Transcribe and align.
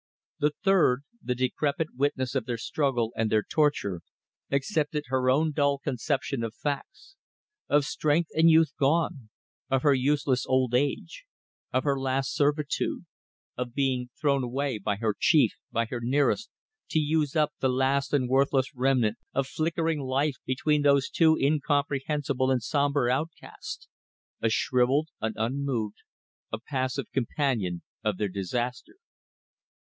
The 0.39 0.53
third, 0.63 1.03
the 1.21 1.35
decrepit 1.35 1.89
witness 1.95 2.33
of 2.33 2.47
their 2.47 2.57
struggle 2.57 3.13
and 3.15 3.31
their 3.31 3.43
torture, 3.43 4.01
accepted 4.49 5.03
her 5.09 5.29
own 5.29 5.51
dull 5.51 5.77
conception 5.77 6.43
of 6.43 6.55
facts; 6.55 7.17
of 7.69 7.85
strength 7.85 8.31
and 8.33 8.49
youth 8.49 8.71
gone; 8.79 9.29
of 9.69 9.83
her 9.83 9.93
useless 9.93 10.43
old 10.47 10.73
age; 10.73 11.25
of 11.71 11.83
her 11.83 11.99
last 11.99 12.33
servitude; 12.33 13.05
of 13.55 13.75
being 13.75 14.09
thrown 14.19 14.43
away 14.43 14.79
by 14.79 14.95
her 14.95 15.13
chief, 15.19 15.51
by 15.71 15.85
her 15.85 15.99
nearest, 16.01 16.49
to 16.89 16.97
use 16.97 17.35
up 17.35 17.53
the 17.59 17.69
last 17.69 18.11
and 18.11 18.27
worthless 18.27 18.73
remnant 18.73 19.19
of 19.35 19.45
flickering 19.45 19.99
life 19.99 20.37
between 20.47 20.81
those 20.81 21.11
two 21.11 21.37
incomprehensible 21.37 22.49
and 22.49 22.63
sombre 22.63 23.07
outcasts: 23.11 23.87
a 24.41 24.49
shrivelled, 24.49 25.09
an 25.21 25.33
unmoved, 25.35 26.01
a 26.51 26.57
passive 26.59 27.05
companion 27.11 27.83
of 28.03 28.17
their 28.17 28.29
disaster. 28.29 28.95